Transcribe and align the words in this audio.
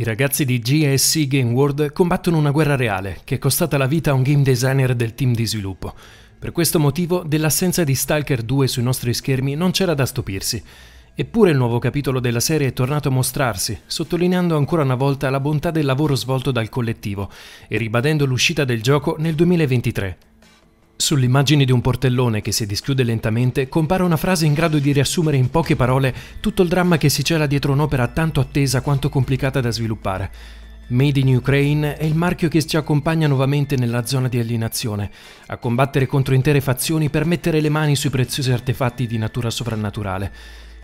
I 0.00 0.02
ragazzi 0.02 0.46
di 0.46 0.60
GSC 0.60 1.26
Game 1.26 1.52
World 1.52 1.92
combattono 1.92 2.38
una 2.38 2.52
guerra 2.52 2.74
reale 2.74 3.18
che 3.22 3.34
è 3.34 3.38
costata 3.38 3.76
la 3.76 3.84
vita 3.84 4.12
a 4.12 4.14
un 4.14 4.22
game 4.22 4.42
designer 4.42 4.94
del 4.94 5.14
team 5.14 5.34
di 5.34 5.46
sviluppo. 5.46 5.92
Per 6.38 6.52
questo 6.52 6.78
motivo, 6.78 7.22
dell'assenza 7.22 7.84
di 7.84 7.94
Stalker 7.94 8.40
2 8.40 8.66
sui 8.66 8.82
nostri 8.82 9.12
schermi 9.12 9.54
non 9.56 9.72
c'era 9.72 9.92
da 9.92 10.06
stupirsi. 10.06 10.62
Eppure 11.14 11.50
il 11.50 11.58
nuovo 11.58 11.78
capitolo 11.78 12.18
della 12.18 12.40
serie 12.40 12.68
è 12.68 12.72
tornato 12.72 13.08
a 13.08 13.12
mostrarsi, 13.12 13.78
sottolineando 13.84 14.56
ancora 14.56 14.84
una 14.84 14.94
volta 14.94 15.28
la 15.28 15.38
bontà 15.38 15.70
del 15.70 15.84
lavoro 15.84 16.14
svolto 16.14 16.50
dal 16.50 16.70
collettivo 16.70 17.30
e 17.68 17.76
ribadendo 17.76 18.24
l'uscita 18.24 18.64
del 18.64 18.80
gioco 18.80 19.16
nel 19.18 19.34
2023. 19.34 20.29
Sull'immagine 21.00 21.64
di 21.64 21.72
un 21.72 21.80
portellone 21.80 22.42
che 22.42 22.52
si 22.52 22.66
dischiude 22.66 23.04
lentamente 23.04 23.68
compare 23.68 24.02
una 24.02 24.18
frase 24.18 24.44
in 24.44 24.52
grado 24.52 24.78
di 24.78 24.92
riassumere 24.92 25.38
in 25.38 25.48
poche 25.48 25.74
parole 25.74 26.14
tutto 26.40 26.60
il 26.60 26.68
dramma 26.68 26.98
che 26.98 27.08
si 27.08 27.24
cela 27.24 27.46
dietro 27.46 27.72
un'opera 27.72 28.08
tanto 28.08 28.38
attesa 28.38 28.82
quanto 28.82 29.08
complicata 29.08 29.62
da 29.62 29.70
sviluppare. 29.70 30.30
Made 30.88 31.18
in 31.18 31.34
Ukraine 31.34 31.96
è 31.96 32.04
il 32.04 32.14
marchio 32.14 32.48
che 32.48 32.62
ci 32.66 32.76
accompagna 32.76 33.26
nuovamente 33.28 33.76
nella 33.76 34.04
zona 34.04 34.28
di 34.28 34.38
alienazione, 34.38 35.10
a 35.46 35.56
combattere 35.56 36.06
contro 36.06 36.34
intere 36.34 36.60
fazioni 36.60 37.08
per 37.08 37.24
mettere 37.24 37.62
le 37.62 37.70
mani 37.70 37.96
sui 37.96 38.10
preziosi 38.10 38.52
artefatti 38.52 39.06
di 39.06 39.16
natura 39.16 39.48
sovrannaturale. 39.48 40.32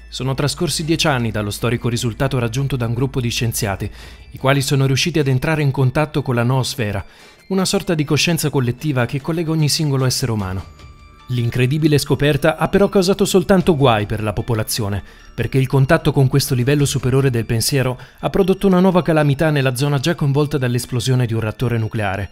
Sono 0.09 0.35
trascorsi 0.35 0.85
dieci 0.85 1.09
anni 1.09 1.31
dallo 1.31 1.51
storico 1.51 1.89
risultato 1.89 2.39
raggiunto 2.39 2.77
da 2.77 2.87
un 2.87 2.95
gruppo 2.95 3.21
di 3.21 3.29
scienziati, 3.29 3.91
i 4.31 4.39
quali 4.39 4.63
sono 4.63 4.87
riusciti 4.87 5.19
ad 5.19 5.27
entrare 5.27 5.63
in 5.63 5.71
contatto 5.71 6.23
con 6.23 6.35
la 6.35 6.43
noosfera, 6.43 7.05
una 7.49 7.65
sorta 7.65 7.95
di 7.95 8.05
coscienza 8.05 8.49
collettiva 8.49 9.05
che 9.05 9.21
collega 9.21 9.51
ogni 9.51 9.69
singolo 9.69 10.05
essere 10.05 10.33
umano. 10.33 10.75
L'incredibile 11.31 11.99
scoperta 11.99 12.57
ha 12.57 12.69
però 12.69 12.89
causato 12.89 13.25
soltanto 13.25 13.77
guai 13.77 14.07
per 14.07 14.23
la 14.23 14.33
popolazione, 14.33 15.03
perché 15.35 15.59
il 15.59 15.67
contatto 15.67 16.13
con 16.13 16.29
questo 16.29 16.55
livello 16.55 16.85
superiore 16.85 17.31
del 17.31 17.45
pensiero 17.45 17.99
ha 18.21 18.31
prodotto 18.31 18.69
una 18.69 18.79
nuova 18.79 19.03
calamità 19.03 19.51
nella 19.51 19.75
zona 19.75 19.99
già 19.99 20.15
coinvolta 20.15 20.57
dall'esplosione 20.57 21.27
di 21.27 21.35
un 21.35 21.41
reattore 21.41 21.79
nucleare, 21.79 22.31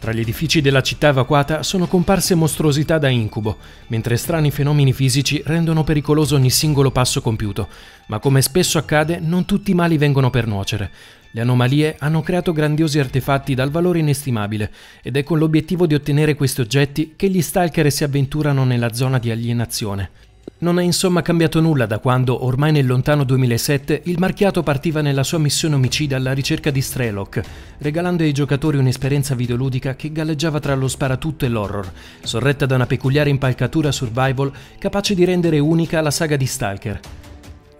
tra 0.00 0.12
gli 0.12 0.20
edifici 0.20 0.62
della 0.62 0.80
città 0.80 1.08
evacuata 1.08 1.62
sono 1.62 1.86
comparse 1.86 2.34
mostruosità 2.34 2.96
da 2.96 3.08
incubo, 3.08 3.58
mentre 3.88 4.16
strani 4.16 4.50
fenomeni 4.50 4.94
fisici 4.94 5.42
rendono 5.44 5.84
pericoloso 5.84 6.36
ogni 6.36 6.48
singolo 6.48 6.90
passo 6.90 7.20
compiuto, 7.20 7.68
ma 8.06 8.18
come 8.18 8.40
spesso 8.40 8.78
accade 8.78 9.18
non 9.20 9.44
tutti 9.44 9.72
i 9.72 9.74
mali 9.74 9.98
vengono 9.98 10.30
per 10.30 10.46
nuocere. 10.46 10.90
Le 11.32 11.42
anomalie 11.42 11.96
hanno 11.98 12.22
creato 12.22 12.52
grandiosi 12.52 12.98
artefatti 12.98 13.54
dal 13.54 13.70
valore 13.70 13.98
inestimabile 13.98 14.72
ed 15.02 15.18
è 15.18 15.22
con 15.22 15.38
l'obiettivo 15.38 15.86
di 15.86 15.94
ottenere 15.94 16.34
questi 16.34 16.62
oggetti 16.62 17.12
che 17.14 17.28
gli 17.28 17.42
stalker 17.42 17.92
si 17.92 18.02
avventurano 18.02 18.64
nella 18.64 18.94
zona 18.94 19.18
di 19.18 19.30
alienazione. 19.30 20.10
Non 20.62 20.78
è 20.78 20.82
insomma 20.82 21.22
cambiato 21.22 21.58
nulla 21.62 21.86
da 21.86 22.00
quando, 22.00 22.44
ormai 22.44 22.70
nel 22.70 22.84
lontano 22.84 23.24
2007, 23.24 24.02
il 24.04 24.18
marchiato 24.18 24.62
partiva 24.62 25.00
nella 25.00 25.22
sua 25.22 25.38
missione 25.38 25.74
omicida 25.74 26.16
alla 26.16 26.34
ricerca 26.34 26.70
di 26.70 26.82
Strelok, 26.82 27.40
regalando 27.78 28.24
ai 28.24 28.32
giocatori 28.32 28.76
un'esperienza 28.76 29.34
videoludica 29.34 29.96
che 29.96 30.12
galleggiava 30.12 30.60
tra 30.60 30.74
lo 30.74 30.86
sparatutto 30.86 31.46
e 31.46 31.48
l'horror, 31.48 31.90
sorretta 32.22 32.66
da 32.66 32.74
una 32.74 32.84
peculiare 32.84 33.30
impalcatura 33.30 33.90
survival 33.90 34.52
capace 34.78 35.14
di 35.14 35.24
rendere 35.24 35.58
unica 35.58 36.02
la 36.02 36.10
saga 36.10 36.36
di 36.36 36.46
Stalker. 36.46 37.19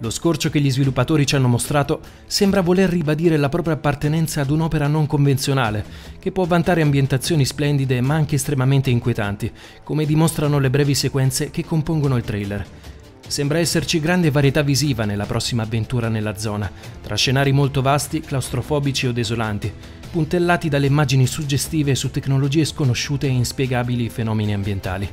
Lo 0.02 0.08
scorcio 0.08 0.48
che 0.48 0.62
gli 0.62 0.70
sviluppatori 0.70 1.26
ci 1.26 1.36
hanno 1.36 1.48
mostrato 1.48 2.00
sembra 2.24 2.62
voler 2.62 2.88
ribadire 2.88 3.36
la 3.36 3.50
propria 3.50 3.74
appartenenza 3.74 4.40
ad 4.40 4.50
un'opera 4.50 4.86
non 4.86 5.06
convenzionale, 5.06 5.84
che 6.18 6.32
può 6.32 6.46
vantare 6.46 6.80
ambientazioni 6.80 7.44
splendide 7.44 8.00
ma 8.00 8.14
anche 8.14 8.36
estremamente 8.36 8.88
inquietanti, 8.88 9.52
come 9.84 10.06
dimostrano 10.06 10.58
le 10.58 10.70
brevi 10.70 10.94
sequenze 10.94 11.50
che 11.50 11.66
compongono 11.66 12.16
il 12.16 12.22
trailer. 12.22 12.66
Sembra 13.26 13.58
esserci 13.58 14.00
grande 14.00 14.30
varietà 14.30 14.62
visiva 14.62 15.04
nella 15.04 15.26
prossima 15.26 15.64
avventura 15.64 16.08
nella 16.08 16.38
zona, 16.38 16.70
tra 17.02 17.14
scenari 17.14 17.52
molto 17.52 17.82
vasti, 17.82 18.20
claustrofobici 18.20 19.06
o 19.06 19.12
desolanti, 19.12 19.70
puntellati 20.10 20.70
dalle 20.70 20.86
immagini 20.86 21.26
suggestive 21.26 21.94
su 21.94 22.10
tecnologie 22.10 22.64
sconosciute 22.64 23.26
e 23.26 23.30
inspiegabili 23.30 24.08
fenomeni 24.08 24.54
ambientali. 24.54 25.08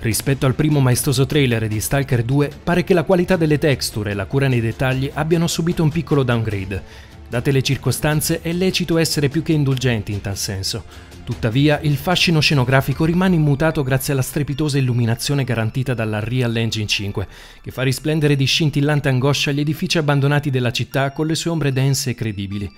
Rispetto 0.00 0.46
al 0.46 0.54
primo 0.54 0.78
maestoso 0.78 1.26
trailer 1.26 1.66
di 1.66 1.80
Stalker 1.80 2.22
2, 2.22 2.50
pare 2.62 2.84
che 2.84 2.94
la 2.94 3.02
qualità 3.02 3.34
delle 3.34 3.58
texture 3.58 4.12
e 4.12 4.14
la 4.14 4.26
cura 4.26 4.46
nei 4.46 4.60
dettagli 4.60 5.10
abbiano 5.12 5.48
subito 5.48 5.82
un 5.82 5.90
piccolo 5.90 6.22
downgrade. 6.22 6.82
Date 7.28 7.50
le 7.50 7.62
circostanze, 7.62 8.40
è 8.40 8.52
lecito 8.52 8.96
essere 8.96 9.28
più 9.28 9.42
che 9.42 9.52
indulgenti 9.52 10.12
in 10.12 10.20
tal 10.20 10.36
senso. 10.36 10.84
Tuttavia, 11.24 11.80
il 11.80 11.96
fascino 11.96 12.38
scenografico 12.38 13.04
rimane 13.04 13.34
immutato 13.34 13.82
grazie 13.82 14.12
alla 14.12 14.22
strepitosa 14.22 14.78
illuminazione 14.78 15.42
garantita 15.42 15.94
dalla 15.94 16.20
Real 16.20 16.56
Engine 16.56 16.86
5, 16.86 17.26
che 17.60 17.70
fa 17.72 17.82
risplendere 17.82 18.36
di 18.36 18.44
scintillante 18.44 19.08
angoscia 19.08 19.50
gli 19.50 19.60
edifici 19.60 19.98
abbandonati 19.98 20.48
della 20.48 20.70
città 20.70 21.10
con 21.10 21.26
le 21.26 21.34
sue 21.34 21.50
ombre 21.50 21.72
dense 21.72 22.10
e 22.10 22.14
credibili. 22.14 22.72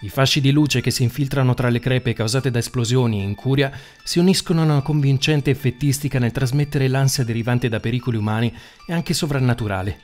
I 0.00 0.10
fasci 0.10 0.42
di 0.42 0.50
luce 0.50 0.82
che 0.82 0.90
si 0.90 1.02
infiltrano 1.02 1.54
tra 1.54 1.70
le 1.70 1.78
crepe 1.78 2.12
causate 2.12 2.50
da 2.50 2.58
esplosioni 2.58 3.20
e 3.20 3.24
incuria 3.24 3.72
si 4.04 4.18
uniscono 4.18 4.60
a 4.60 4.64
una 4.64 4.82
convincente 4.82 5.50
effettistica 5.50 6.18
nel 6.18 6.32
trasmettere 6.32 6.86
l'ansia 6.86 7.24
derivante 7.24 7.70
da 7.70 7.80
pericoli 7.80 8.18
umani 8.18 8.54
e 8.86 8.92
anche 8.92 9.14
sovrannaturali. 9.14 9.96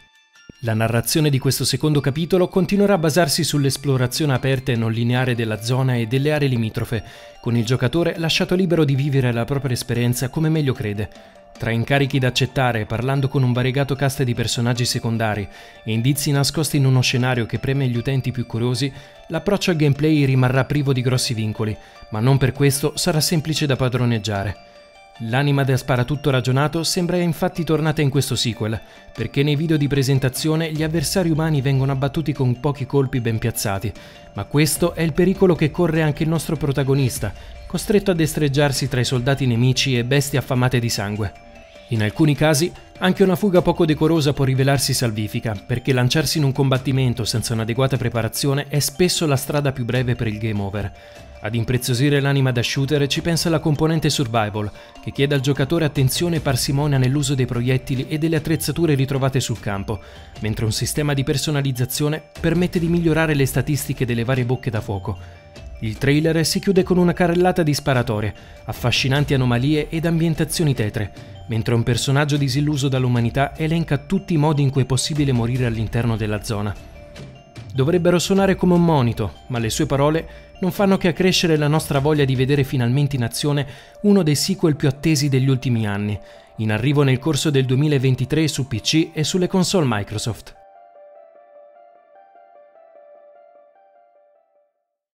La 0.60 0.74
narrazione 0.74 1.28
di 1.28 1.38
questo 1.38 1.64
secondo 1.64 2.00
capitolo 2.00 2.48
continuerà 2.48 2.94
a 2.94 2.98
basarsi 2.98 3.44
sull'esplorazione 3.44 4.32
aperta 4.32 4.72
e 4.72 4.76
non 4.76 4.92
lineare 4.92 5.34
della 5.34 5.60
zona 5.60 5.96
e 5.96 6.06
delle 6.06 6.32
aree 6.32 6.48
limitrofe, 6.48 7.04
con 7.40 7.56
il 7.56 7.64
giocatore 7.64 8.14
lasciato 8.16 8.54
libero 8.54 8.84
di 8.84 8.94
vivere 8.94 9.32
la 9.32 9.44
propria 9.44 9.74
esperienza 9.74 10.30
come 10.30 10.48
meglio 10.48 10.72
crede, 10.72 11.10
tra 11.62 11.70
incarichi 11.70 12.18
da 12.18 12.26
accettare, 12.26 12.86
parlando 12.86 13.28
con 13.28 13.44
un 13.44 13.52
variegato 13.52 13.94
cast 13.94 14.24
di 14.24 14.34
personaggi 14.34 14.84
secondari 14.84 15.46
e 15.84 15.92
indizi 15.92 16.32
nascosti 16.32 16.76
in 16.76 16.86
uno 16.86 17.00
scenario 17.02 17.46
che 17.46 17.60
preme 17.60 17.86
gli 17.86 17.96
utenti 17.96 18.32
più 18.32 18.46
curiosi, 18.46 18.92
l'approccio 19.28 19.70
al 19.70 19.76
gameplay 19.76 20.24
rimarrà 20.24 20.64
privo 20.64 20.92
di 20.92 21.02
grossi 21.02 21.34
vincoli, 21.34 21.76
ma 22.08 22.18
non 22.18 22.36
per 22.36 22.50
questo 22.50 22.94
sarà 22.96 23.20
semplice 23.20 23.66
da 23.66 23.76
padroneggiare. 23.76 24.56
L'anima 25.28 25.62
del 25.62 25.78
sparatutto 25.78 26.30
ragionato 26.30 26.82
sembra 26.82 27.16
infatti 27.18 27.62
tornata 27.62 28.02
in 28.02 28.10
questo 28.10 28.34
sequel, 28.34 28.80
perché 29.12 29.44
nei 29.44 29.54
video 29.54 29.76
di 29.76 29.86
presentazione 29.86 30.72
gli 30.72 30.82
avversari 30.82 31.30
umani 31.30 31.60
vengono 31.60 31.92
abbattuti 31.92 32.32
con 32.32 32.58
pochi 32.58 32.86
colpi 32.86 33.20
ben 33.20 33.38
piazzati, 33.38 33.92
ma 34.32 34.42
questo 34.46 34.94
è 34.94 35.02
il 35.02 35.12
pericolo 35.12 35.54
che 35.54 35.70
corre 35.70 36.02
anche 36.02 36.24
il 36.24 36.28
nostro 36.28 36.56
protagonista, 36.56 37.32
costretto 37.68 38.10
a 38.10 38.14
destreggiarsi 38.14 38.88
tra 38.88 38.98
i 38.98 39.04
soldati 39.04 39.46
nemici 39.46 39.96
e 39.96 40.02
bestie 40.02 40.40
affamate 40.40 40.80
di 40.80 40.88
sangue. 40.88 41.50
In 41.92 42.02
alcuni 42.02 42.34
casi 42.34 42.72
anche 43.00 43.22
una 43.22 43.36
fuga 43.36 43.60
poco 43.60 43.84
decorosa 43.84 44.32
può 44.32 44.46
rivelarsi 44.46 44.94
salvifica, 44.94 45.54
perché 45.66 45.92
lanciarsi 45.92 46.38
in 46.38 46.44
un 46.44 46.52
combattimento 46.52 47.24
senza 47.24 47.52
un'adeguata 47.52 47.98
preparazione 47.98 48.66
è 48.68 48.78
spesso 48.78 49.26
la 49.26 49.36
strada 49.36 49.72
più 49.72 49.84
breve 49.84 50.14
per 50.14 50.26
il 50.26 50.38
game 50.38 50.62
over. 50.62 50.92
Ad 51.40 51.54
impreziosire 51.54 52.20
l'anima 52.20 52.50
da 52.50 52.62
shooter 52.62 53.06
ci 53.08 53.20
pensa 53.20 53.50
la 53.50 53.58
componente 53.58 54.08
survival, 54.08 54.70
che 55.02 55.10
chiede 55.10 55.34
al 55.34 55.40
giocatore 55.40 55.84
attenzione 55.84 56.36
e 56.36 56.40
parsimonia 56.40 56.96
nell'uso 56.96 57.34
dei 57.34 57.44
proiettili 57.44 58.08
e 58.08 58.16
delle 58.16 58.36
attrezzature 58.36 58.94
ritrovate 58.94 59.40
sul 59.40 59.60
campo, 59.60 60.00
mentre 60.40 60.64
un 60.64 60.72
sistema 60.72 61.12
di 61.12 61.24
personalizzazione 61.24 62.22
permette 62.40 62.78
di 62.78 62.86
migliorare 62.86 63.34
le 63.34 63.44
statistiche 63.44 64.06
delle 64.06 64.24
varie 64.24 64.46
bocche 64.46 64.70
da 64.70 64.80
fuoco. 64.80 65.41
Il 65.82 65.98
trailer 65.98 66.46
si 66.46 66.60
chiude 66.60 66.84
con 66.84 66.96
una 66.96 67.12
carrellata 67.12 67.64
di 67.64 67.74
sparatorie, 67.74 68.32
affascinanti 68.66 69.34
anomalie 69.34 69.88
ed 69.88 70.06
ambientazioni 70.06 70.74
tetre, 70.74 71.12
mentre 71.48 71.74
un 71.74 71.82
personaggio 71.82 72.36
disilluso 72.36 72.86
dall'umanità 72.86 73.56
elenca 73.56 73.98
tutti 73.98 74.34
i 74.34 74.36
modi 74.36 74.62
in 74.62 74.70
cui 74.70 74.82
è 74.82 74.86
possibile 74.86 75.32
morire 75.32 75.66
all'interno 75.66 76.16
della 76.16 76.44
zona. 76.44 76.72
Dovrebbero 77.74 78.20
suonare 78.20 78.54
come 78.54 78.74
un 78.74 78.84
monito, 78.84 79.32
ma 79.48 79.58
le 79.58 79.70
sue 79.70 79.86
parole 79.86 80.50
non 80.60 80.70
fanno 80.70 80.96
che 80.98 81.08
accrescere 81.08 81.56
la 81.56 81.66
nostra 81.66 81.98
voglia 81.98 82.24
di 82.24 82.36
vedere 82.36 82.62
finalmente 82.62 83.16
in 83.16 83.24
azione 83.24 83.66
uno 84.02 84.22
dei 84.22 84.36
sequel 84.36 84.76
più 84.76 84.86
attesi 84.86 85.28
degli 85.28 85.48
ultimi 85.48 85.84
anni, 85.84 86.16
in 86.58 86.70
arrivo 86.70 87.02
nel 87.02 87.18
corso 87.18 87.50
del 87.50 87.64
2023 87.64 88.46
su 88.46 88.68
PC 88.68 89.10
e 89.12 89.24
sulle 89.24 89.48
console 89.48 89.86
Microsoft. 89.88 90.61